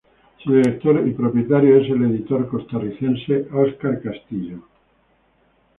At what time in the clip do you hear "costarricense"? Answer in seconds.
2.49-3.47